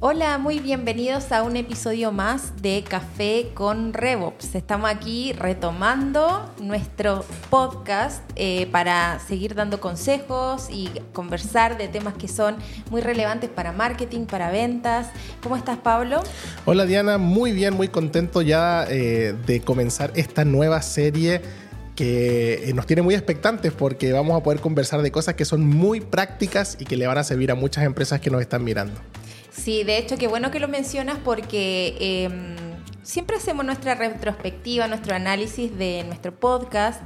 [0.00, 4.54] Hola, muy bienvenidos a un episodio más de Café con Revops.
[4.54, 12.28] Estamos aquí retomando nuestro podcast eh, para seguir dando consejos y conversar de temas que
[12.28, 12.58] son
[12.92, 15.08] muy relevantes para marketing, para ventas.
[15.42, 16.22] ¿Cómo estás, Pablo?
[16.64, 17.18] Hola, Diana.
[17.18, 21.42] Muy bien, muy contento ya eh, de comenzar esta nueva serie
[21.96, 25.66] que eh, nos tiene muy expectantes porque vamos a poder conversar de cosas que son
[25.66, 28.94] muy prácticas y que le van a servir a muchas empresas que nos están mirando.
[29.58, 32.56] Sí, de hecho, qué bueno que lo mencionas porque em,
[33.02, 37.02] siempre hacemos nuestra retrospectiva, nuestro análisis de nuestro podcast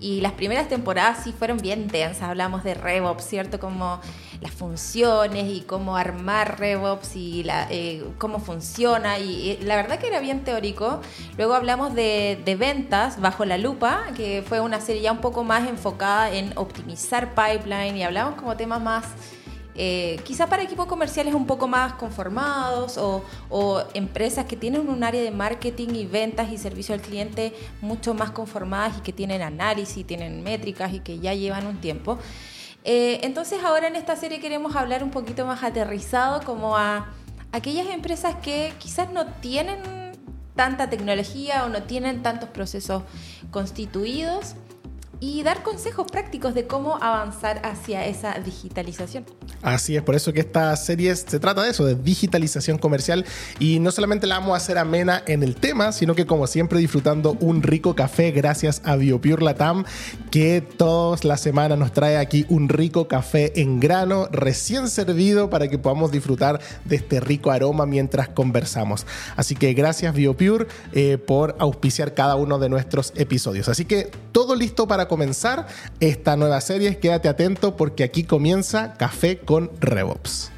[0.00, 2.24] y las primeras temporadas sí fueron bien densas.
[2.24, 3.58] Hablamos de RevOps, ¿cierto?
[3.58, 4.00] Como
[4.42, 9.18] las funciones y cómo armar RevOps y la, eh, cómo funciona.
[9.18, 11.00] Y, la verdad que era bien teórico.
[11.38, 15.42] Luego hablamos de, de, ventas bajo la lupa, que fue una serie ya un poco
[15.42, 19.04] más enfocada en optimizar pipeline y hablamos como temas más
[19.76, 23.24] eh, quizás para equipos comerciales un poco más conformados o,
[23.94, 28.30] empresas que tienen un área de marketing y ventas y servicio al cliente mucho más
[28.30, 32.18] conformadas y que tienen análisis, tienen métricas y que ya llevan un tiempo.
[32.84, 37.08] Eh, entonces ahora en esta serie queremos hablar un poquito más aterrizado como a
[37.52, 39.80] aquellas empresas que quizás no tienen
[40.54, 43.02] tanta tecnología o no tienen tantos procesos
[43.50, 44.54] constituidos
[45.20, 49.24] y dar consejos prácticos de cómo avanzar hacia esa digitalización.
[49.62, 53.24] Así es, por eso que esta serie se trata de eso, de digitalización comercial
[53.58, 56.78] y no solamente la vamos a hacer amena en el tema, sino que como siempre
[56.78, 59.84] disfrutando un rico café gracias a BioPure Latam
[60.30, 65.68] que todas las semanas nos trae aquí un rico café en grano recién servido para
[65.68, 69.06] que podamos disfrutar de este rico aroma mientras conversamos.
[69.36, 73.68] Así que gracias BioPure eh, por auspiciar cada uno de nuestros episodios.
[73.68, 75.66] Así que todo listo para comenzar
[76.00, 76.98] esta nueva serie.
[76.98, 80.50] Quédate atento porque aquí comienza Café con RevOps.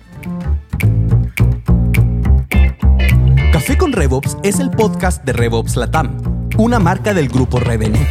[3.52, 8.06] Café con RevOps es el podcast de RevOps Latam, una marca del grupo Revenue.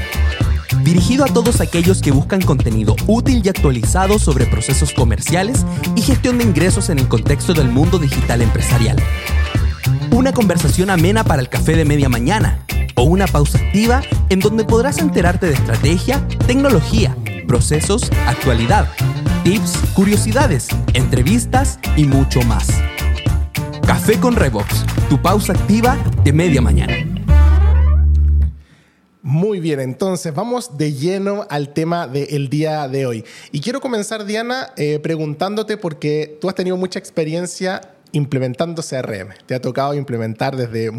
[0.84, 5.66] Dirigido a todos aquellos que buscan contenido útil y actualizado sobre procesos comerciales
[5.96, 8.98] y gestión de ingresos en el contexto del mundo digital empresarial.
[10.16, 12.66] Una conversación amena para el café de media mañana
[12.96, 17.14] o una pausa activa en donde podrás enterarte de estrategia, tecnología,
[17.46, 18.88] procesos, actualidad,
[19.44, 22.70] tips, curiosidades, entrevistas y mucho más.
[23.86, 26.96] Café con Revox, tu pausa activa de media mañana.
[29.22, 33.26] Muy bien, entonces vamos de lleno al tema del día de hoy.
[33.52, 37.82] Y quiero comenzar, Diana, eh, preguntándote porque tú has tenido mucha experiencia
[38.12, 39.30] implementando CRM.
[39.46, 40.92] Te ha tocado implementar desde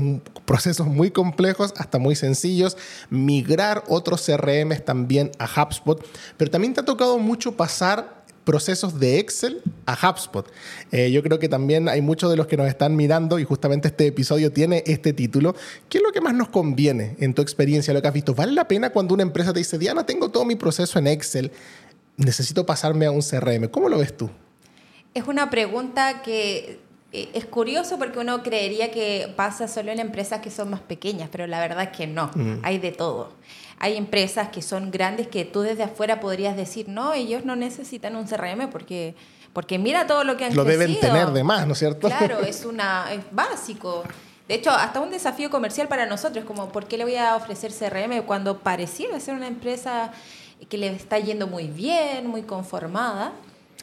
[0.45, 2.77] procesos muy complejos hasta muy sencillos,
[3.11, 6.05] migrar otros CRM también a HubSpot,
[6.37, 10.49] pero también te ha tocado mucho pasar procesos de Excel a HubSpot.
[10.93, 13.89] Eh, yo creo que también hay muchos de los que nos están mirando y justamente
[13.89, 15.57] este episodio tiene este título.
[15.89, 18.35] ¿Qué es lo que más nos conviene en tu experiencia, lo que has visto?
[18.35, 21.51] ¿Vale la pena cuando una empresa te dice, Diana, tengo todo mi proceso en Excel,
[22.17, 23.69] necesito pasarme a un CRM?
[23.69, 24.31] ¿Cómo lo ves tú?
[25.13, 26.79] Es una pregunta que
[27.35, 31.47] es curioso porque uno creería que pasa solo en empresas que son más pequeñas, pero
[31.47, 32.61] la verdad es que no, mm.
[32.63, 33.33] hay de todo.
[33.79, 38.17] Hay empresas que son grandes que tú desde afuera podrías decir, no, ellos no necesitan
[38.17, 39.15] un CRM porque,
[39.53, 42.09] porque mira todo lo que han Lo deben tener de más, ¿no es cierto?
[42.09, 44.03] Claro, es, una, es básico.
[44.49, 47.73] De hecho, hasta un desafío comercial para nosotros, como ¿por qué le voy a ofrecer
[47.73, 50.13] CRM cuando pareciera ser una empresa
[50.69, 53.33] que le está yendo muy bien, muy conformada?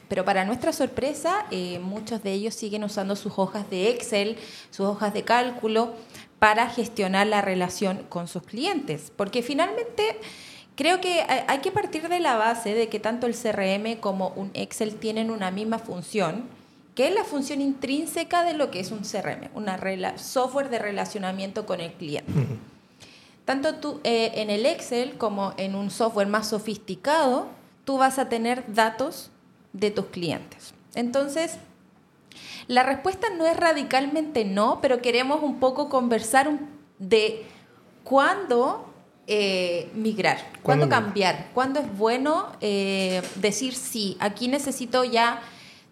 [0.07, 4.37] Pero para nuestra sorpresa, eh, muchos de ellos siguen usando sus hojas de Excel,
[4.69, 5.93] sus hojas de cálculo
[6.39, 9.11] para gestionar la relación con sus clientes.
[9.15, 10.03] Porque finalmente
[10.75, 14.51] creo que hay que partir de la base de que tanto el CRM como un
[14.53, 16.43] Excel tienen una misma función,
[16.95, 19.79] que es la función intrínseca de lo que es un CRM, una
[20.17, 22.31] software de relacionamiento con el cliente.
[23.45, 27.47] Tanto tú, eh, en el Excel como en un software más sofisticado,
[27.83, 29.31] tú vas a tener datos
[29.73, 30.73] de tus clientes.
[30.95, 31.57] Entonces,
[32.67, 36.49] la respuesta no es radicalmente no, pero queremos un poco conversar
[36.99, 37.45] de
[38.03, 38.93] cuándo
[39.27, 45.41] eh, migrar, cuándo cambiar, cuándo es bueno eh, decir sí, aquí necesito ya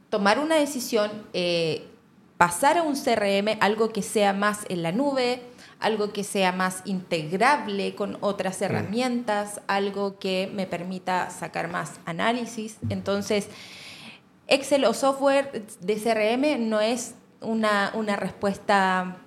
[0.10, 1.88] tomar una decisión, eh,
[2.38, 5.42] pasar a un CRM, algo que sea más en la nube,
[5.81, 12.78] algo que sea más integrable con otras herramientas, algo que me permita sacar más análisis.
[12.89, 13.48] Entonces,
[14.48, 19.18] Excel o software de CRM no es una, una respuesta...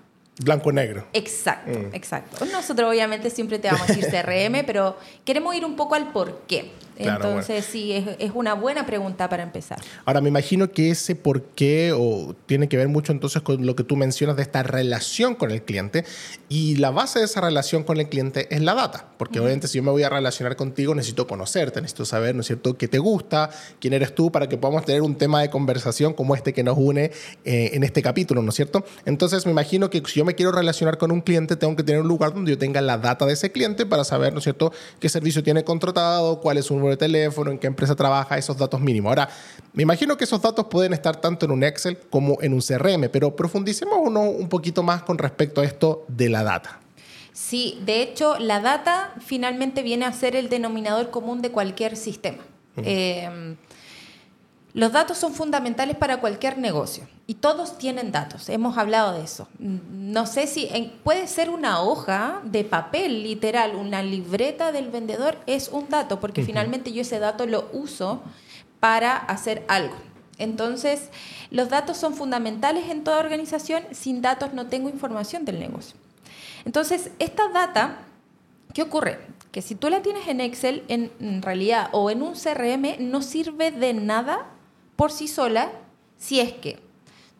[0.42, 1.06] Blanco-negro.
[1.12, 1.94] Exacto, mm.
[1.94, 2.44] exacto.
[2.46, 6.42] Nosotros obviamente siempre te vamos a decir CRM, pero queremos ir un poco al por
[6.46, 6.72] qué.
[6.96, 9.78] Claro, Entonces, sí, es, es una buena pregunta para empezar.
[10.04, 13.74] Ahora, me imagino que ese por qué o tiene que ver mucho entonces con lo
[13.74, 16.04] que tú mencionas de esta relación con el cliente
[16.48, 19.78] y la base de esa relación con el cliente es la data, porque obviamente si
[19.78, 22.98] yo me voy a relacionar contigo necesito conocerte, necesito saber, ¿no es cierto?, qué te
[22.98, 23.50] gusta,
[23.80, 26.76] quién eres tú, para que podamos tener un tema de conversación como este que nos
[26.78, 27.10] une
[27.44, 28.84] eh, en este capítulo, ¿no es cierto?
[29.04, 32.02] Entonces, me imagino que si yo me quiero relacionar con un cliente, tengo que tener
[32.02, 34.72] un lugar donde yo tenga la data de ese cliente para saber, ¿no es cierto?,
[35.00, 38.56] qué servicio tiene contratado, cuál es su número de teléfono, en qué empresa trabaja, esos
[38.56, 39.10] datos mínimos.
[39.10, 39.28] Ahora,
[39.72, 43.08] me imagino que esos datos pueden estar tanto en un Excel como en un CRM,
[43.10, 46.80] pero profundicemos uno un poquito más con respecto a esto de la data.
[47.32, 52.44] Sí, de hecho, la data finalmente viene a ser el denominador común de cualquier sistema.
[52.76, 53.56] Eh,
[54.74, 58.48] los datos son fundamentales para cualquier negocio y todos tienen datos.
[58.48, 59.46] Hemos hablado de eso.
[59.60, 60.68] No sé si
[61.04, 66.42] puede ser una hoja de papel, literal, una libreta del vendedor es un dato, porque
[66.42, 68.24] finalmente yo ese dato lo uso
[68.80, 69.94] para hacer algo.
[70.38, 71.08] Entonces,
[71.52, 73.84] los datos son fundamentales en toda organización.
[73.92, 75.96] Sin datos no tengo información del negocio.
[76.64, 77.98] Entonces, esta data,
[78.72, 79.20] ¿qué ocurre?
[79.52, 83.70] Que si tú la tienes en Excel, en realidad, o en un CRM, no sirve
[83.70, 84.50] de nada
[84.96, 85.70] por sí sola
[86.18, 86.78] si es que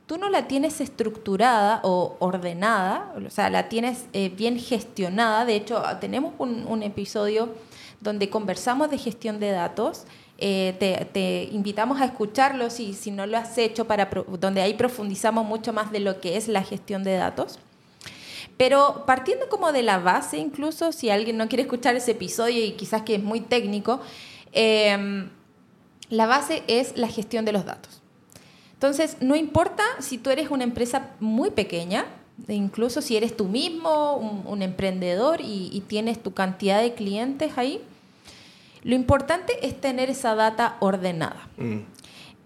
[0.07, 5.45] tú no la tienes estructurada o ordenada, o sea, la tienes eh, bien gestionada.
[5.45, 7.55] De hecho, tenemos un, episodio
[8.01, 10.05] donde conversamos de gestión de datos.
[10.37, 15.47] Eh, te, invitamos a escucharlo si, si no lo has hecho, para, donde ahí profundizamos
[15.47, 17.59] mucho más de lo que es la gestión de datos.
[18.57, 22.73] Pero partiendo como de la base, incluso si alguien no quiere escuchar ese episodio y
[22.73, 24.01] quizás que es muy técnico,
[24.53, 25.27] eh,
[26.11, 28.03] la base es la gestión de los datos.
[28.73, 32.07] Entonces, no importa si tú eres una empresa muy pequeña,
[32.49, 36.95] e incluso si eres tú mismo, un, un emprendedor y, y tienes tu cantidad de
[36.95, 37.81] clientes ahí,
[38.83, 41.49] lo importante es tener esa data ordenada.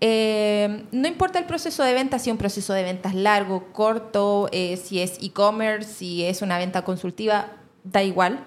[0.00, 4.49] Eh, no importa el proceso de venta, si es un proceso de ventas largo, corto,
[4.52, 7.49] eh, si es e-commerce, si es una venta consultiva,
[7.82, 8.44] da igual.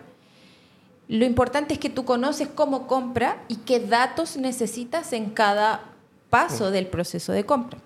[1.11, 5.89] Lo importante es que tú conoces cómo compra y qué datos necesitas en cada
[6.29, 7.79] paso del proceso de compra.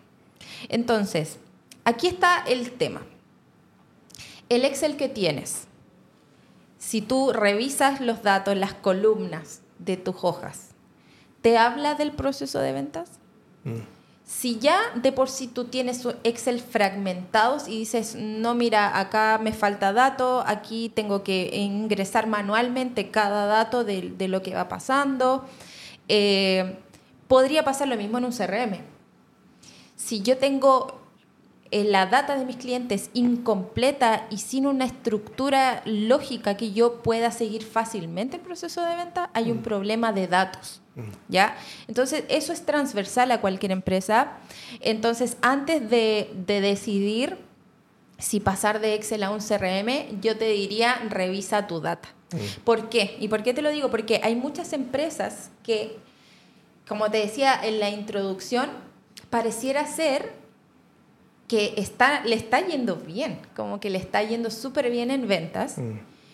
[0.70, 1.40] Entonces,
[1.86, 3.02] aquí está el tema.
[4.48, 5.64] El Excel que tienes,
[6.78, 10.76] si tú revisas los datos, las columnas de tus hojas,
[11.42, 13.10] ¿te habla del proceso de ventas?
[14.26, 19.54] Si ya de por sí tú tienes Excel fragmentados y dices, no, mira, acá me
[19.54, 25.46] falta dato, aquí tengo que ingresar manualmente cada dato de, de lo que va pasando,
[26.08, 26.76] eh,
[27.28, 28.80] podría pasar lo mismo en un CRM.
[29.96, 31.06] Si yo tengo
[31.72, 37.32] eh, la data de mis clientes incompleta y sin una estructura lógica que yo pueda
[37.32, 40.82] seguir fácilmente el proceso de venta, hay un problema de datos.
[41.28, 41.58] ¿Ya?
[41.88, 44.38] Entonces, eso es transversal a cualquier empresa.
[44.80, 47.38] Entonces, antes de, de decidir
[48.18, 52.10] si pasar de Excel a un CRM, yo te diría, revisa tu data.
[52.64, 53.18] ¿Por qué?
[53.20, 53.90] ¿Y por qué te lo digo?
[53.90, 55.98] Porque hay muchas empresas que,
[56.88, 58.70] como te decía en la introducción,
[59.30, 60.34] pareciera ser
[61.48, 65.76] que está, le está yendo bien, como que le está yendo súper bien en ventas.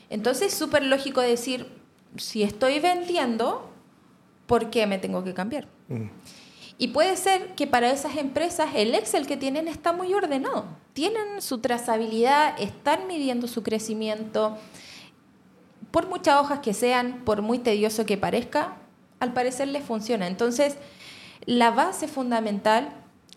[0.10, 1.68] Entonces es súper lógico decir,
[2.18, 3.71] si estoy vendiendo,
[4.52, 5.66] ¿por qué me tengo que cambiar?
[6.78, 10.66] Y puede ser que para esas empresas el Excel que tienen está muy ordenado.
[10.92, 14.58] Tienen su trazabilidad, están midiendo su crecimiento.
[15.90, 18.74] Por muchas hojas que sean, por muy tedioso que parezca,
[19.22, 20.28] al parecer les funciona.
[20.28, 20.76] Entonces,
[21.46, 22.90] la base fundamental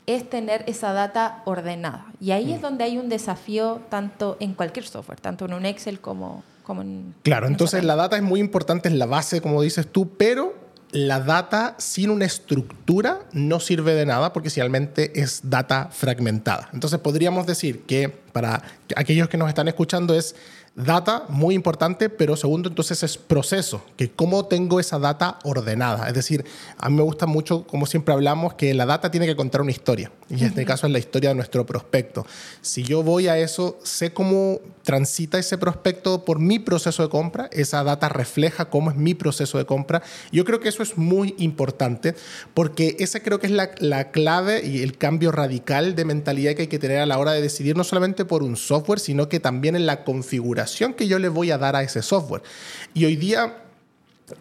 [0.07, 2.07] es tener esa data ordenada.
[2.21, 6.01] Y ahí es donde hay un desafío tanto en cualquier software, tanto en un Excel
[6.01, 7.15] como, como en...
[7.23, 10.64] Claro, en entonces la data es muy importante, es la base, como dices tú, pero
[10.91, 16.69] la data sin una estructura no sirve de nada porque finalmente es data fragmentada.
[16.73, 18.63] Entonces podríamos decir que para
[18.97, 20.37] aquellos que nos están escuchando es
[20.77, 26.09] data muy importante, pero segundo entonces es proceso, que cómo tengo esa data ordenada.
[26.09, 26.45] Es decir,
[26.79, 29.71] a mí me gusta mucho, como siempre hablamos, que la data tiene que contar una
[29.71, 30.11] historia.
[30.29, 32.27] Y en este caso es la historia de nuestro prospecto.
[32.61, 37.49] Si yo voy a eso, sé cómo transita ese prospecto por mi proceso de compra,
[37.53, 40.03] esa data refleja cómo es mi proceso de compra.
[40.33, 42.15] Yo creo que eso es muy importante
[42.53, 46.63] porque esa creo que es la, la clave y el cambio radical de mentalidad que
[46.63, 49.41] hay que tener a la hora de decidir no solamente por un software, sino que
[49.41, 50.64] también en la configuración
[50.97, 52.43] que yo le voy a dar a ese software.
[52.95, 53.65] Y hoy día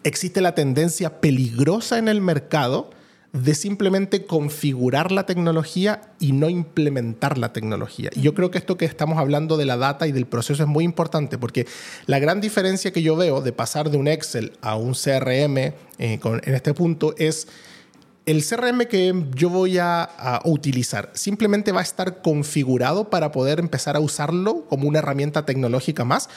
[0.02, 2.90] existe la tendencia peligrosa en el mercado
[3.34, 8.10] de simplemente configurar la tecnología y no implementar la tecnología.
[8.14, 10.68] Y yo creo que esto que estamos hablando de la data y del proceso es
[10.68, 11.66] muy importante porque
[12.06, 15.74] la gran diferencia que yo veo de pasar de un Excel a un CRM eh,
[15.98, 17.48] en este punto es
[18.26, 23.96] el CRM que yo voy a, utilizar simplemente va a estar configurado para poder empezar
[23.96, 26.28] a usarlo como una herramienta tecnológica más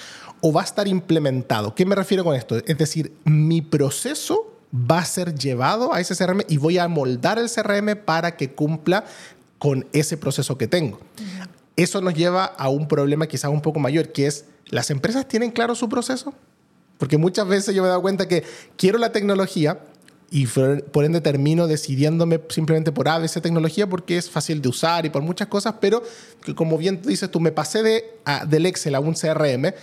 [0.41, 1.73] o va a estar implementado.
[1.75, 2.57] ¿Qué me refiero con esto?
[2.57, 7.39] Es decir, mi proceso va a ser llevado a ese CRM y voy a moldar
[7.39, 9.05] el CRM para que cumpla
[9.57, 10.99] con ese proceso que tengo.
[11.75, 15.51] Eso nos lleva a un problema quizás un poco mayor, que es, ¿las empresas tienen
[15.51, 16.33] claro su proceso?
[16.97, 18.43] Porque muchas veces yo me he dado cuenta que
[18.75, 19.79] quiero la tecnología
[20.29, 25.05] y por ende termino decidiéndome simplemente por A, esa tecnología porque es fácil de usar
[25.05, 26.03] y por muchas cosas, pero
[26.43, 29.73] que como bien dices tú, me pasé de, del Excel a un CRM,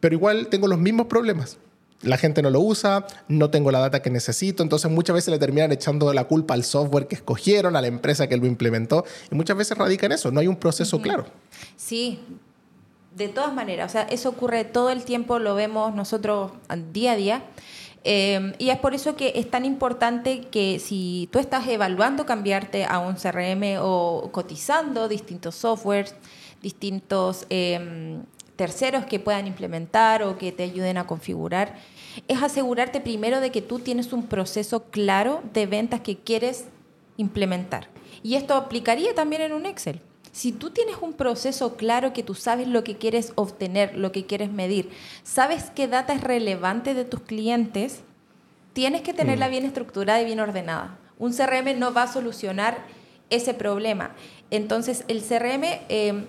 [0.00, 1.58] pero igual tengo los mismos problemas
[2.02, 5.38] la gente no lo usa, no tengo la data que necesito, entonces muchas veces le
[5.38, 9.34] terminan echando la culpa al software que escogieron, a la empresa que lo implementó, y
[9.34, 11.26] muchas veces radica en eso, no hay un proceso claro.
[11.76, 12.20] Sí,
[13.14, 16.52] de todas maneras, o sea, eso ocurre todo el tiempo, lo vemos nosotros
[16.92, 17.42] día a día.
[18.02, 22.84] Eh, y es por eso que es tan importante que si tú estás evaluando cambiarte
[22.84, 26.14] a un CRM o cotizando distintos softwares,
[26.62, 28.18] distintos eh,
[28.56, 31.76] terceros que puedan implementar o que te ayuden a configurar,
[32.28, 36.66] es asegurarte primero de que tú tienes un proceso claro de ventas que quieres
[37.16, 37.88] implementar.
[38.22, 40.02] Y esto aplicaría también en un Excel.
[40.32, 44.26] Si tú tienes un proceso claro que tú sabes lo que quieres obtener, lo que
[44.26, 44.90] quieres medir,
[45.24, 48.00] sabes qué data es relevante de tus clientes,
[48.72, 49.50] tienes que tenerla mm.
[49.50, 50.98] bien estructurada y bien ordenada.
[51.18, 52.78] Un CRM no va a solucionar
[53.28, 54.12] ese problema.
[54.50, 56.24] Entonces, el CRM eh,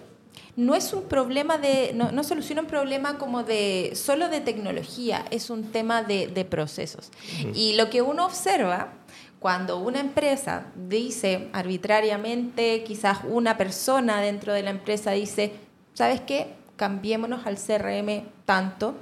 [0.55, 5.49] no es un problema de, no, soluciona un problema como de solo de tecnología, es
[5.49, 7.11] un tema de, procesos.
[7.53, 8.93] Y lo que uno observa
[9.41, 15.53] cuando una empresa dice arbitrariamente, quizás una persona dentro de la empresa dice,
[15.95, 16.53] ¿sabes qué?
[16.75, 18.93] Cambiémonos al CRM tanto,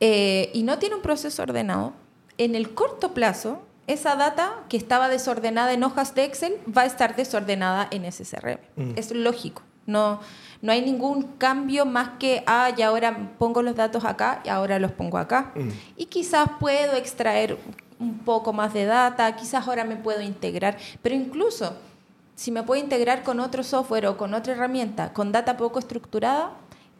[0.00, 1.94] eh, y no tiene un proceso ordenado,
[2.36, 6.86] en el corto plazo, esa data que estaba desordenada en hojas de Excel va a
[6.86, 8.58] estar desordenada en ese CRM.
[8.76, 8.92] Mm.
[8.96, 9.62] Es lógico.
[9.86, 10.20] No,
[10.60, 14.78] no hay ningún cambio más que, ah, y ahora pongo los datos acá y ahora
[14.78, 15.52] los pongo acá.
[15.54, 15.68] Mm.
[15.96, 17.56] Y quizás puedo extraer
[17.98, 21.76] un poco más de data, quizás ahora me puedo integrar, pero incluso
[22.34, 26.52] si me puedo integrar con otro software o con otra herramienta, con data poco estructurada,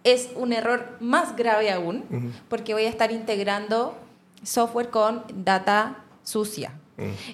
[0.03, 2.05] es un error más grave aún,
[2.49, 3.97] porque voy a estar integrando
[4.43, 6.73] software con data sucia.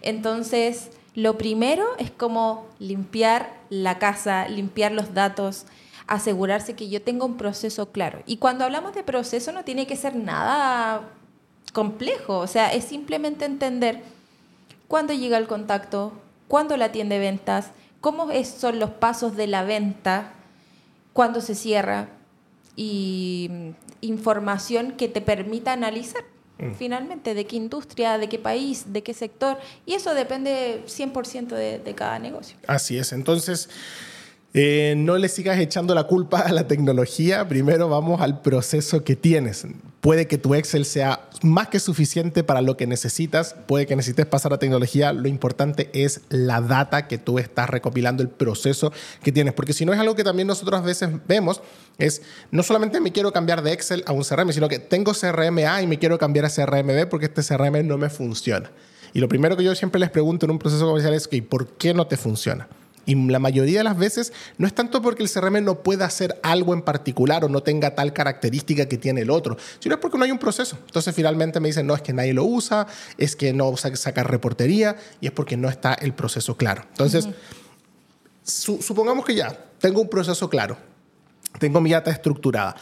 [0.02, 5.66] Entonces, lo primero es como limpiar la casa, limpiar los datos,
[6.06, 8.22] asegurarse que yo tenga un proceso claro.
[8.26, 11.08] Y cuando hablamos de proceso no tiene que ser nada
[11.74, 14.00] complejo, o sea, es simplemente entender
[14.88, 16.12] cuándo llega el contacto,
[16.48, 20.32] cuándo la atiende ventas, cómo son los pasos de la venta,
[21.12, 22.08] cuándo se cierra
[22.76, 26.24] y mm, información que te permita analizar.
[26.56, 26.74] Mm.
[26.78, 31.80] finalmente, de qué industria, de qué país, de qué sector, y eso depende 100% de,
[31.80, 32.56] de cada negocio.
[32.66, 33.68] Así es, entonces...
[34.56, 39.16] Eh, no le sigas echando la culpa a la tecnología, primero vamos al proceso que
[39.16, 39.66] tienes.
[40.04, 44.26] Puede que tu Excel sea más que suficiente para lo que necesitas, puede que necesites
[44.26, 48.92] pasar a tecnología, lo importante es la data que tú estás recopilando, el proceso
[49.22, 51.62] que tienes, porque si no es algo que también nosotros a veces vemos,
[51.96, 52.20] es
[52.50, 55.80] no solamente me quiero cambiar de Excel a un CRM, sino que tengo CRM A
[55.80, 58.70] y me quiero cambiar a CRM B porque este CRM no me funciona.
[59.14, 61.94] Y lo primero que yo siempre les pregunto en un proceso comercial es, ¿por qué
[61.94, 62.68] no te funciona?
[63.06, 66.38] Y la mayoría de las veces no es tanto porque el CRM no pueda hacer
[66.42, 70.18] algo en particular o no tenga tal característica que tiene el otro, sino es porque
[70.18, 70.78] no hay un proceso.
[70.86, 72.86] Entonces finalmente me dicen, no, es que nadie lo usa,
[73.18, 76.84] es que no sacar reportería y es porque no está el proceso claro.
[76.90, 77.28] Entonces,
[78.42, 80.76] supongamos que ya tengo un proceso claro,
[81.58, 82.76] tengo mi data estructurada.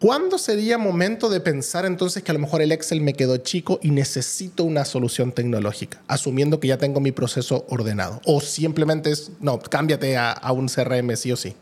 [0.00, 3.80] ¿Cuándo sería momento de pensar entonces que a lo mejor el Excel me quedó chico
[3.82, 8.20] y necesito una solución tecnológica, asumiendo que ya tengo mi proceso ordenado?
[8.24, 11.56] ¿O simplemente es, no, cámbiate a, un CRM sí o sí?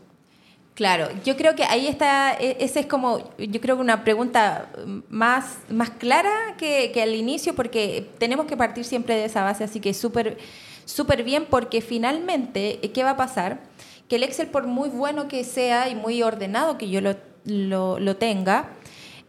[0.75, 4.69] Claro, yo creo que ahí está, e, esa es como, yo creo que una pregunta
[5.09, 9.63] más, más clara que, que al inicio, porque tenemos que partir siempre de esa base,
[9.63, 10.37] así que súper
[10.85, 13.61] súper bien, porque finalmente, ¿qué va a pasar?
[14.07, 17.15] Que el Excel, por muy bueno que sea y muy ordenado que yo lo
[17.47, 18.69] lo, tenga.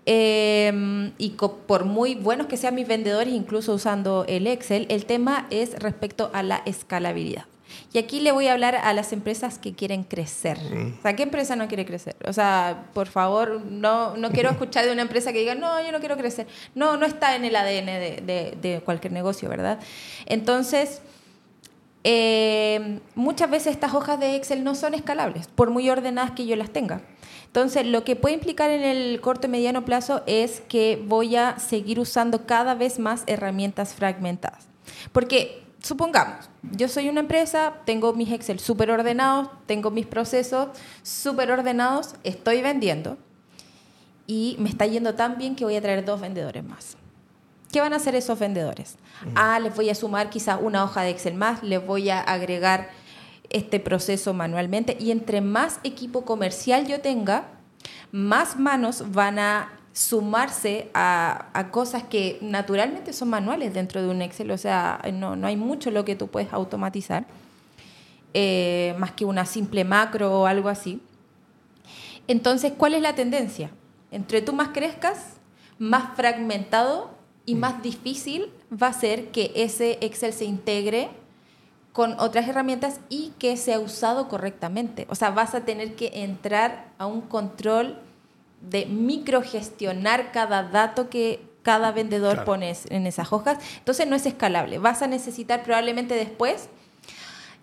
[0.06, 1.30] Em, y
[1.66, 6.30] por muy buenos que sean mis vendedores, incluso usando el Excel, el tema es respecto
[6.32, 7.44] a la escalabilidad.
[7.92, 10.58] Y aquí le voy a hablar a las empresas que quieren crecer.
[10.98, 12.16] O sea, ¿qué empresa no quiere crecer?
[12.26, 15.92] O sea, por favor, no, no quiero escuchar de una empresa que diga, no, yo
[15.92, 16.46] no quiero crecer.
[16.74, 19.78] No, no está en el ADN de, de- de cualquier negocio, ¿verdad?
[20.24, 21.02] Entonces,
[22.04, 26.56] eh, muchas veces estas hojas de Excel no son escalables, por muy ordenadas que yo
[26.56, 27.02] las tenga.
[27.48, 31.58] Entonces, lo que puede implicar en el corto y mediano plazo es que voy a
[31.58, 34.68] seguir usando cada vez más herramientas fragmentadas.
[35.12, 40.68] Porque, supongamos, yo soy una empresa, tengo mis Excel súper ordenados, tengo mis procesos
[41.02, 43.16] súper ordenados, estoy vendiendo
[44.26, 46.98] y me está yendo tan bien que voy a traer dos vendedores más.
[47.72, 48.96] ¿Qué van a hacer esos vendedores?
[49.34, 52.90] Ah, les voy a sumar quizás una hoja de Excel más, les voy a agregar
[53.50, 57.48] este proceso manualmente y entre más equipo comercial yo tenga,
[58.12, 64.22] más manos van a sumarse a, a cosas que naturalmente son manuales dentro de un
[64.22, 67.26] Excel, o sea, no, no hay mucho lo que tú puedes automatizar,
[68.34, 71.00] eh, más que una simple macro o algo así.
[72.28, 73.70] Entonces, ¿cuál es la tendencia?
[74.10, 75.38] Entre tú más crezcas,
[75.78, 77.10] más fragmentado
[77.46, 81.08] y más difícil va a ser que ese Excel se integre
[81.98, 85.08] con otras herramientas y que sea usado correctamente.
[85.10, 87.98] O sea, vas a tener que entrar a un control
[88.60, 92.44] de microgestionar cada dato que cada vendedor Claro.
[92.44, 93.58] pone en esas hojas.
[93.78, 94.78] Entonces no es escalable.
[94.78, 96.68] Vas a necesitar probablemente después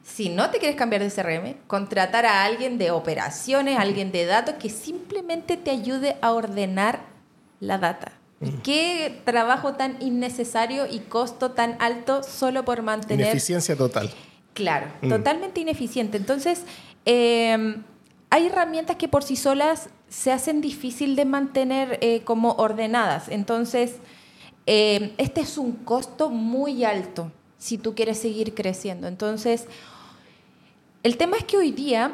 [0.04, 4.56] si no te quieres cambiar de CRM, contratar a alguien de operaciones, alguien de datos
[4.56, 7.00] que simplemente te ayude a ordenar
[7.62, 8.12] la data.
[8.48, 13.28] ¿Y qué trabajo tan innecesario y costo tan alto solo por mantener...
[13.28, 14.10] Ineficiencia total.
[14.54, 15.10] Claro, Mm.
[15.10, 16.18] totalmente ineficiente.
[16.18, 16.64] Entonces,
[17.06, 17.78] eh,
[18.30, 23.28] hay herramientas que por sí solas se hacen difícil de mantener eh, como ordenadas.
[23.30, 23.96] Entonces,
[24.66, 29.08] eh, este es un costo muy alto si tú quieres seguir creciendo.
[29.08, 29.66] Entonces,
[31.04, 32.12] el tema es que hoy día,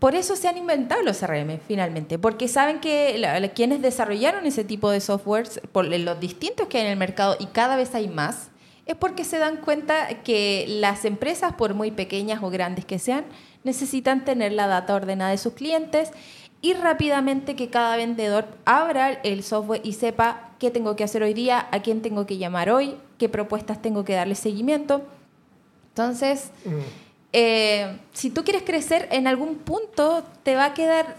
[0.00, 3.22] por eso se han inventado los CRM finalmente, porque saben que
[3.54, 7.46] quienes desarrollaron ese tipo de softwares, por los distintos que hay en el mercado y
[7.46, 8.48] cada vez hay más,
[8.86, 13.26] es porque se dan cuenta que las empresas, por muy pequeñas o grandes que sean,
[13.62, 16.10] necesitan tener la data ordenada de sus clientes
[16.62, 21.34] y rápidamente que cada vendedor abra el software y sepa qué tengo que hacer hoy
[21.34, 25.02] día, a quién tengo que llamar hoy, qué propuestas tengo que darle seguimiento.
[25.88, 26.50] Entonces,
[27.32, 31.16] eh, si tú quieres crecer, en algún punto eh, te va a quedar,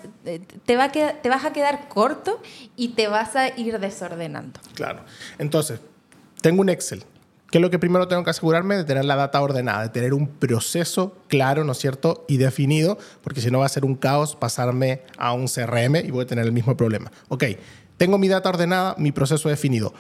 [0.66, 2.42] te vas a quedar corto
[2.76, 4.60] y te vas a ir desordenando.
[4.74, 5.04] Claro.
[5.38, 5.80] Entonces,
[6.42, 7.04] tengo un Excel.
[7.52, 8.78] ¿Qué es lo que primero tengo que asegurarme?
[8.78, 12.24] De tener la data ordenada, de tener un proceso claro, ¿no es cierto?
[12.30, 16.12] Y definido, porque si no va a ser un caos pasarme a un CRM y
[16.12, 17.12] voy a tener el mismo problema.
[17.28, 17.44] Ok,
[17.98, 19.94] tengo mi data ordenada, mi proceso definido.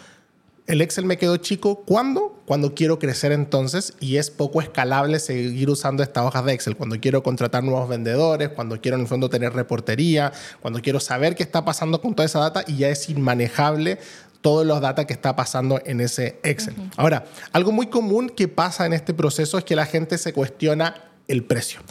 [0.71, 1.83] El Excel me quedó chico.
[1.83, 2.41] ¿Cuándo?
[2.45, 6.77] Cuando quiero crecer entonces y es poco escalable seguir usando estas hojas de Excel.
[6.77, 10.31] Cuando quiero contratar nuevos vendedores, cuando quiero en el fondo tener reportería,
[10.61, 13.99] cuando quiero saber qué está pasando con toda esa data y ya es inmanejable
[14.39, 16.75] todos los datos que está pasando en ese Excel.
[16.95, 20.95] Ahora, algo muy común que pasa en este proceso es que la gente se cuestiona
[21.27, 21.81] el precio.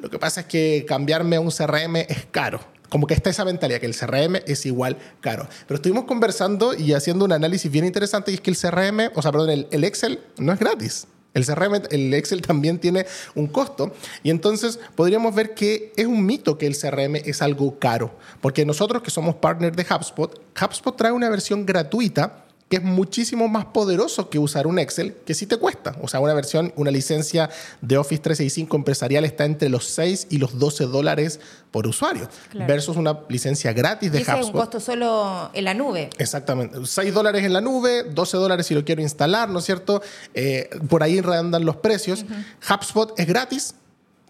[0.00, 2.73] Lo que pasa es que cambiarme a un CRM es caro.
[2.94, 5.48] Como que está esa mentalidad, que el CRM es igual caro.
[5.66, 9.20] Pero estuvimos conversando y haciendo un análisis bien interesante y es que el CRM, o
[9.20, 11.08] sea, perdón, el, el Excel no es gratis.
[11.32, 13.04] El CRM, el Excel también tiene
[13.34, 13.92] un costo.
[14.22, 18.14] Y entonces podríamos ver que es un mito que el CRM es algo caro.
[18.40, 23.46] Porque nosotros que somos partners de HubSpot, HubSpot trae una versión gratuita que es muchísimo
[23.46, 25.96] más poderoso que usar un Excel, que sí te cuesta.
[26.02, 27.50] O sea, una versión, una licencia
[27.82, 32.66] de Office 365 empresarial está entre los 6 y los 12 dólares por usuario, Claro.
[32.66, 34.60] versus una licencia gratis de Y ese es un HubSpot.
[34.62, 36.08] costo solo en la nube.
[36.18, 36.78] Exactamente.
[36.84, 40.02] 6 dólares en la nube, 12 dólares si lo quiero instalar, ¿no es cierto?
[40.32, 42.24] Eh, por ahí redondan los precios.
[42.68, 43.74] HubSpot es gratis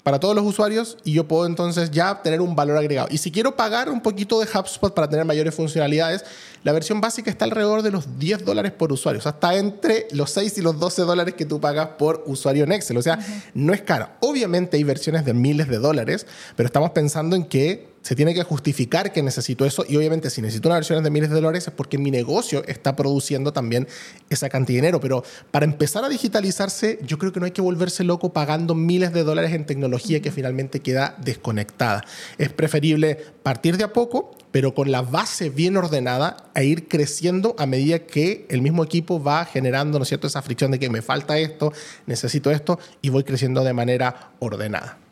[0.04, 3.08] para todos los usuarios y yo puedo entonces ya tener un valor agregado.
[3.10, 6.24] Y si quiero pagar un poquito de HubSpot para tener mayores funcionalidades,
[6.62, 9.18] la versión básica está alrededor de los 10 dólares por usuario.
[9.18, 12.64] O sea, está entre los 6 y los 12 dólares que tú pagas por usuario
[12.64, 12.98] en Excel.
[12.98, 13.18] O sea,
[13.54, 14.18] no es cara.
[14.20, 18.42] Obviamente hay versiones de miles de dólares, pero estamos pensando en que se tiene que
[18.42, 21.72] justificar que necesito eso y obviamente si necesito una versión de miles de dólares es
[21.72, 23.88] porque mi negocio está produciendo también
[24.28, 25.00] esa cantidad de dinero.
[25.00, 29.14] Pero para empezar a digitalizarse, yo creo que no hay que volverse loco pagando miles
[29.14, 32.04] de dólares en tecnología que finalmente queda desconectada.
[32.36, 37.56] Es preferible partir de a poco, pero con la base bien ordenada e ir creciendo
[37.58, 40.90] a medida que el mismo equipo va generando, ¿no es cierto?, esa fricción de que
[40.90, 41.72] me falta esto,
[42.04, 45.03] necesito esto y voy creciendo de manera ordenada.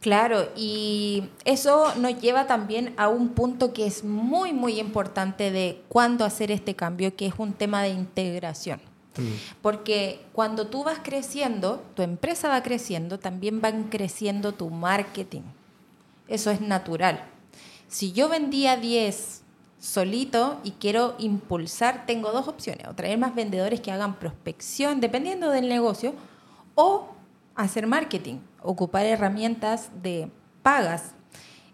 [0.00, 5.82] Claro, y eso nos lleva también a un punto que es muy, muy importante de
[5.88, 8.80] cuándo hacer este cambio, que es un tema de integración.
[9.62, 15.40] Porque cuando tú vas creciendo, tu empresa va creciendo, también van creciendo tu marketing.
[16.28, 17.24] Eso es natural.
[17.88, 19.42] Si yo vendía 10
[19.78, 25.50] solito y quiero impulsar, tengo dos opciones, o traer más vendedores que hagan prospección, dependiendo
[25.50, 26.12] del negocio,
[26.74, 27.15] o
[27.56, 30.30] hacer marketing, ocupar herramientas de
[30.62, 31.14] pagas,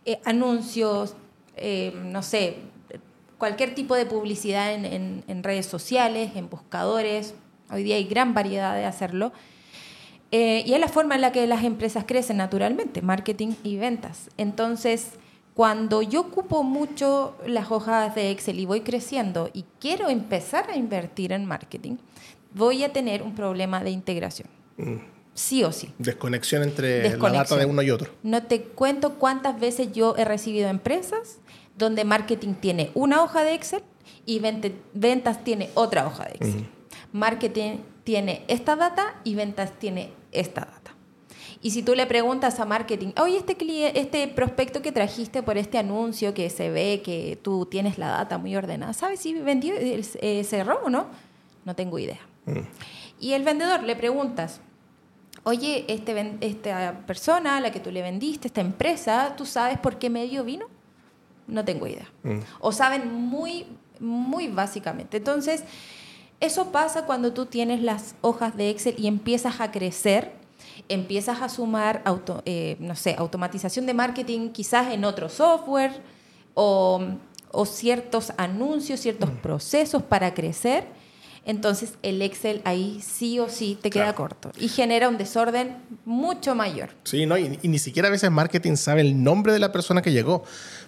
[0.05, 1.15] eh, anuncios,
[1.57, 2.59] eh, no sé,
[3.39, 7.35] cualquier tipo de publicidad en, redes sociales, en buscadores.
[7.71, 9.33] Hoy día hay gran variedad de hacerlo.
[10.31, 14.31] Eh, y es la forma en la que las empresas crecen naturalmente, marketing y ventas.
[14.37, 15.15] Entonces,
[15.55, 20.77] cuando yo ocupo mucho las hojas de Excel y voy creciendo y quiero empezar a
[20.77, 21.97] invertir en marketing,
[22.55, 24.49] voy a tener un problema de integración.
[24.77, 25.12] Mm.
[25.35, 25.93] Sí o sí.
[25.99, 28.13] Desconexión entre la data de uno y otro.
[28.23, 31.39] No te cuento cuántas veces yo he recibido empresas
[31.77, 33.83] donde marketing tiene una hoja de Excel
[34.27, 36.67] y ventas tiene otra hoja de Excel.
[37.13, 40.83] Marketing tiene esta data y ventas tiene esta data.
[41.65, 45.79] Y si tú le preguntas a marketing, oye, este, este prospecto que trajiste por este
[45.79, 50.45] anuncio que se ve que tú tienes la data muy ordenada, ¿sabes si vendió, eh,
[50.45, 51.07] cerró o no?
[51.65, 52.19] No tengo idea.
[52.47, 52.59] Mm.
[53.21, 54.61] Y el vendedor le preguntas,
[55.45, 59.99] oye, este, esta persona a la que tú le vendiste, esta empresa, ¿tú sabes por
[59.99, 60.67] qué medio vino?
[61.47, 62.11] No tengo idea.
[62.23, 62.39] Mm.
[62.61, 63.67] O saben muy,
[63.99, 65.17] muy básicamente.
[65.17, 65.65] Entonces,
[66.41, 70.43] eso pasa cuando tú tienes las hojas de Excel y empiezas a crecer
[70.89, 76.03] empiezas a sumar, auto, eh, no sé, automatización de marketing quizás en otro software
[76.55, 77.01] o,
[77.51, 79.37] o ciertos anuncios, ciertos mm.
[79.37, 80.87] procesos para crecer
[81.45, 86.55] entonces el Excel ahí sí o sí te queda corto y genera un desorden mucho
[86.55, 86.91] mayor.
[87.05, 90.13] Sí, no, y, ni siquiera a veces marketing sabe el nombre de la persona que
[90.13, 90.45] llegó.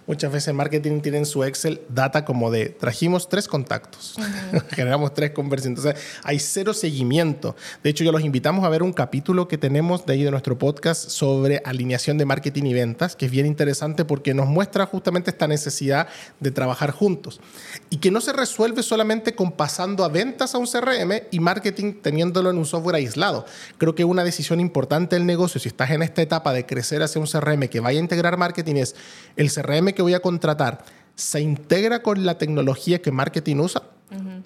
[0.06, 4.16] Muchas veces marketing tiene en su Excel data como de trajimos tres contactos,
[4.70, 5.78] generamos tres conversiones.
[5.78, 7.56] Entonces hay cero seguimiento.
[7.82, 10.58] De hecho, yo los invitamos a ver un capítulo que tenemos de ahí de nuestro
[10.58, 15.30] podcast sobre alineación de marketing y ventas, que es bien interesante porque nos muestra justamente
[15.30, 17.40] esta necesidad de trabajar juntos
[17.88, 21.94] y que no se resuelve solamente con pasando a ventas a un CRM y marketing
[22.02, 23.46] teniéndolo en un software aislado.
[23.78, 27.20] Creo que una decisión importante del negocio, si estás en esta etapa de crecer hacia
[27.20, 28.94] un CRM que vaya a integrar marketing, es
[29.36, 33.82] el CRM que voy a contratar, ¿se integra con la tecnología que marketing usa?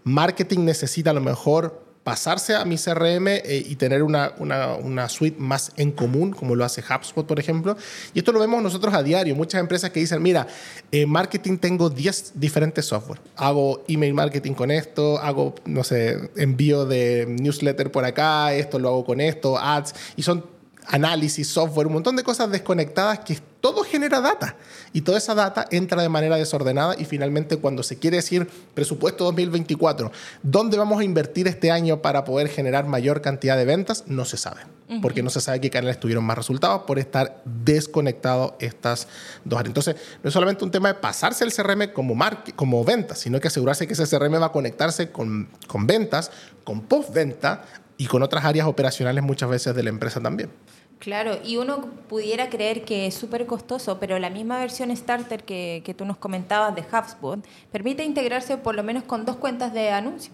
[0.04, 5.38] Marketing necesita a lo mejor pasarse a mi CRM eh, y tener una, una, suite
[5.38, 7.76] más en común, como lo hace HubSpot, por ejemplo.
[8.14, 9.36] Y esto lo vemos nosotros a diario.
[9.36, 10.46] Muchas empresas que dicen, mira,
[10.90, 13.20] en marketing tengo 10 diferentes software.
[13.36, 18.88] Hago email marketing con esto, hago, no sé, envío de newsletter por acá, esto lo
[18.88, 19.94] hago con esto, ads.
[20.16, 20.46] Y son
[20.86, 24.56] análisis, software, un montón de cosas desconectadas que todo genera data.
[24.92, 29.24] Y toda esa data entra de manera desordenada y finalmente cuando se quiere decir presupuesto
[29.24, 30.10] 2024,
[30.42, 34.04] ¿dónde vamos a invertir este año para poder generar mayor cantidad de ventas?
[34.06, 34.60] No se sabe.
[35.02, 39.06] Porque no se sabe qué canales tuvieron más resultados por estar desconectados estas
[39.44, 39.68] dos áreas.
[39.68, 42.16] Entonces, no es solamente un tema de pasarse el CRM como,
[42.56, 46.30] como ventas, sino que asegurarse que ese CRM va a conectarse con, con ventas,
[46.64, 47.66] con postventa
[47.98, 50.48] y con otras áreas operacionales muchas veces de la empresa también.
[50.98, 55.82] Claro, y uno pudiera creer que es súper costoso, pero la misma versión starter que,
[55.84, 57.38] que, tú nos comentabas de HubSpot
[57.70, 60.32] permite integrarse por lo menos con dos cuentas de anuncio.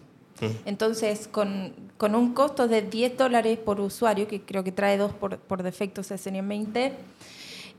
[0.64, 5.12] Entonces, con, con, un costo de 10 dólares por usuario, que creo que trae dos
[5.12, 6.92] por, por defecto CSN20,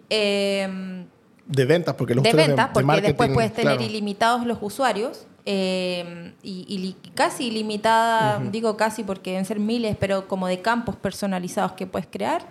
[0.10, 1.06] eh,
[1.48, 6.96] de ventas, porque los de ventas, porque después puedes tener ilimitados los usuarios eh, y,
[7.14, 12.08] casi ilimitada, digo casi porque deben ser miles, pero como de campos personalizados que puedes
[12.10, 12.42] crear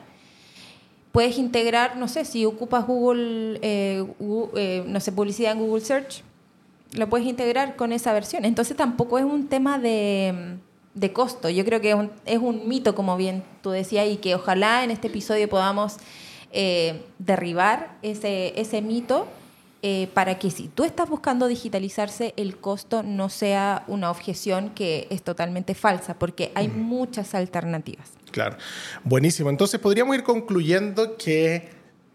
[1.14, 4.04] puedes integrar, no sé, si ocupas Google, eh,
[4.56, 6.24] eh, no sé, publicidad en Google Search,
[6.90, 8.44] lo puedes integrar con esa versión.
[8.44, 10.58] Entonces tampoco es un tema de,
[11.12, 11.48] costo.
[11.48, 15.06] Yo creo que es un, mito, como bien tú decías, y que ojalá en este
[15.06, 15.98] episodio podamos
[16.50, 19.28] eh, derribar ese, ese mito.
[20.14, 25.22] Para que si tú estás buscando digitalizarse, el costo no sea una objeción que es
[25.22, 28.12] totalmente falsa, porque hay muchas alternativas.
[28.30, 28.56] Claro.
[29.04, 29.50] Buenísimo.
[29.50, 31.68] Entonces podríamos ir concluyendo que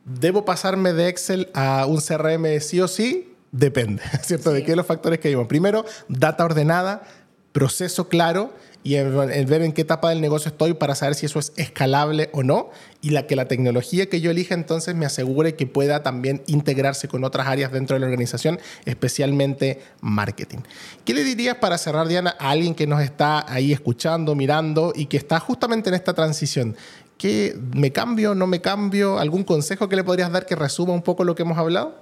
[0.04, 3.34] debo pasarme de Excel a un CRM sí o sí.
[3.52, 4.52] Depende, ¿cierto?
[4.52, 5.48] De qué los factores que vimos.
[5.48, 7.04] Primero, data ordenada,
[7.52, 11.40] proceso claro y en, ver en qué etapa del negocio estoy para saber si eso
[11.40, 12.70] es escalable o no
[13.02, 17.08] y la que la tecnología que yo elija entonces me asegure que pueda también integrarse
[17.08, 20.60] con otras áreas dentro de la organización, especialmente marketing.
[21.04, 25.08] ¿Qué le dirías para cerrar, Diana, a alguien que nos está ahí escuchando, mirando y
[25.08, 26.76] que está justamente en esta transición?
[27.18, 29.20] ¿Qué, ¿Me cambio, no me cambio?
[29.20, 31.96] ¿Algún consejo que le podrías dar que resuma un poco lo que hemos hablado?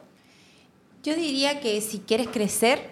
[1.04, 2.92] Yo diría que si quieres crecer,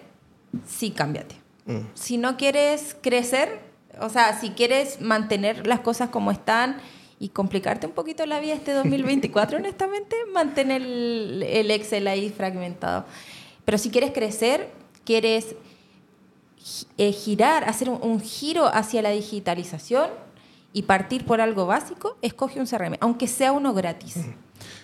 [0.67, 1.44] sí cámbiate.
[1.65, 1.79] Mm.
[1.93, 3.59] Si no quieres crecer,
[4.01, 6.77] O sea, si quieres mantener las cosas como están
[7.17, 13.05] y complicarte un poquito la vida este 2024, honestamente, mantén el, el Excel ahí fragmentado.
[13.63, 14.69] Pero si quieres crecer,
[15.05, 15.55] quieres
[16.97, 20.09] eh, girar, hacer un, un giro hacia la digitalización
[20.73, 24.17] y partir por algo básico, escoge un CRM, aunque sea uno gratis.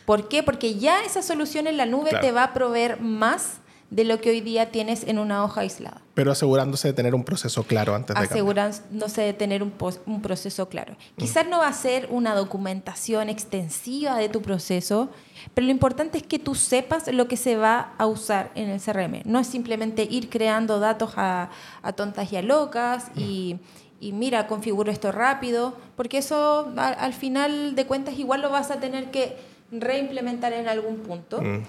[0.06, 0.42] ¿Por qué?
[0.44, 2.26] Porque ya esa solución en la nube Claro.
[2.26, 3.58] te va a proveer más
[3.90, 6.01] de lo que hoy día tienes en una hoja aislada.
[6.14, 9.74] Pero asegurándose de tener un proceso claro antes de asegurándose de tener un,
[10.06, 10.96] un proceso claro.
[11.18, 15.10] Quizás no va a ser una documentación extensiva de tu proceso,
[15.54, 18.82] pero lo importante es que tú sepas lo que se va a usar en el
[18.82, 19.22] CRM.
[19.26, 21.50] No es simplemente ir creando datos a,
[21.82, 23.58] a tontas y a locas y,
[24.02, 28.70] y mira, configuro esto rápido, porque eso a- al final de cuentas igual lo vas
[28.70, 29.38] a tener que
[29.72, 31.42] reimplementar en algún punto.
[31.42, 31.64] Mm.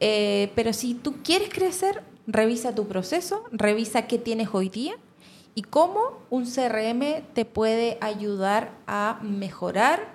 [0.00, 4.92] Eh, pero si tú quieres crecer, revisa tu proceso, revisa qué tienes hoy día
[5.54, 10.06] y cómo un CRM te puede ayudar a mejorar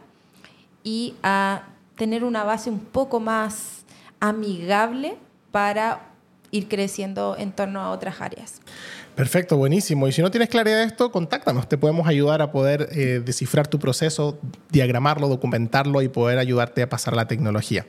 [0.83, 1.63] y a
[1.97, 3.83] tener una base un poco más
[4.19, 5.17] amigable
[5.51, 6.13] para
[6.51, 8.61] ir creciendo en torno a otras áreas.
[9.15, 10.07] Perfecto, buenísimo.
[10.07, 11.67] Y si no tienes claridad de esto, contáctanos.
[11.67, 16.89] Te podemos ayudar a poder eh, descifrar tu proceso, diagramarlo, documentarlo y poder ayudarte a
[16.89, 17.85] pasar la tecnología.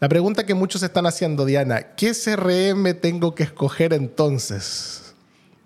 [0.00, 5.14] La pregunta que muchos están haciendo, Diana, ¿qué CRM tengo que escoger entonces?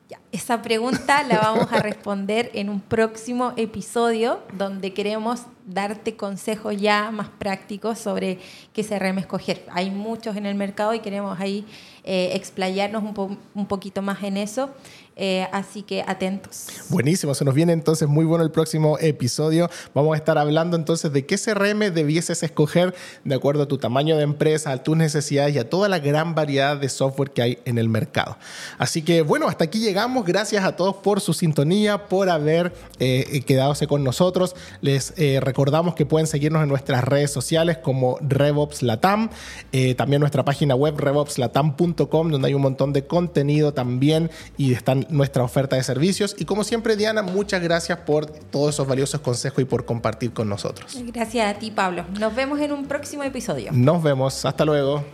[0.08, 6.76] Ya, esa pregunta la vamos a responder en un próximo episodio donde queremos darte consejos
[6.76, 8.40] ya más prácticos sobre
[8.72, 9.64] qué CRM escoger.
[9.70, 11.64] Hay muchos en el mercado y queremos ahí
[12.02, 14.74] eh, explayarnos un, un poquito más en eso.
[15.16, 16.66] Eh, así que atentos.
[16.88, 19.70] Buenísimo, se nos viene entonces muy bueno el próximo episodio.
[19.94, 24.16] Vamos a estar hablando entonces de qué CRM debieses escoger de acuerdo a tu tamaño
[24.16, 27.59] de empresa, a tus necesidades y a toda la gran variedad de software que hay
[27.64, 28.37] en el mercado.
[28.77, 30.24] Así que bueno, hasta aquí llegamos.
[30.24, 34.57] Gracias a todos por su sintonía, por haber eh, quedadose con nosotros.
[34.81, 39.31] Les eh, recordamos que pueden seguirnos en nuestras redes sociales como RevOps Latam,
[39.72, 45.03] eh, también nuestra página web revopslatam.com donde hay un montón de contenido también y están
[45.10, 46.36] nuestra oferta de servicios.
[46.38, 50.48] Y como siempre, Diana, muchas gracias por todos esos valiosos consejos y por compartir con
[50.48, 50.96] nosotros.
[51.12, 52.04] Gracias a ti, Pablo.
[52.18, 53.70] Nos vemos en un próximo episodio.
[53.72, 54.44] Nos vemos.
[54.44, 55.04] Hasta luego.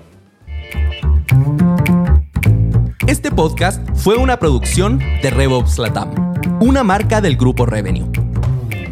[3.07, 6.15] Este podcast fue una producción de RevOps Latam,
[6.61, 8.09] una marca del grupo Revenue.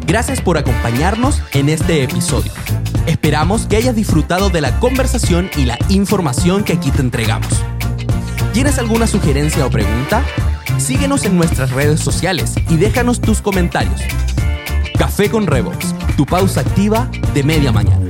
[0.05, 2.51] Gracias por acompañarnos en este episodio.
[3.05, 7.47] Esperamos que hayas disfrutado de la conversación y la información que aquí te entregamos.
[8.53, 10.23] ¿Tienes alguna sugerencia o pregunta?
[10.79, 14.01] Síguenos en nuestras redes sociales y déjanos tus comentarios.
[14.97, 18.08] Café con RevOps, tu pausa activa de media mañana.